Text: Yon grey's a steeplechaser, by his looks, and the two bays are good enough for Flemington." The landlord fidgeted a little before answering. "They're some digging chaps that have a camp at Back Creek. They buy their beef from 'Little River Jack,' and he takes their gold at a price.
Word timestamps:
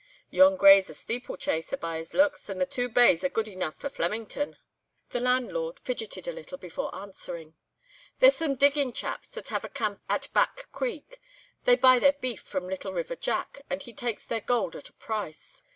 Yon 0.31 0.57
grey's 0.57 0.89
a 0.89 0.95
steeplechaser, 0.95 1.77
by 1.77 1.99
his 1.99 2.15
looks, 2.15 2.49
and 2.49 2.59
the 2.59 2.65
two 2.65 2.89
bays 2.89 3.23
are 3.23 3.29
good 3.29 3.47
enough 3.47 3.75
for 3.75 3.87
Flemington." 3.87 4.57
The 5.11 5.19
landlord 5.19 5.77
fidgeted 5.79 6.27
a 6.27 6.31
little 6.31 6.57
before 6.57 6.95
answering. 6.95 7.53
"They're 8.17 8.31
some 8.31 8.55
digging 8.55 8.93
chaps 8.93 9.29
that 9.29 9.49
have 9.49 9.63
a 9.63 9.69
camp 9.69 10.01
at 10.09 10.33
Back 10.33 10.71
Creek. 10.71 11.21
They 11.65 11.75
buy 11.75 11.99
their 11.99 12.13
beef 12.13 12.41
from 12.41 12.67
'Little 12.67 12.93
River 12.93 13.15
Jack,' 13.15 13.61
and 13.69 13.83
he 13.83 13.93
takes 13.93 14.25
their 14.25 14.41
gold 14.41 14.75
at 14.75 14.89
a 14.89 14.93
price. 14.93 15.61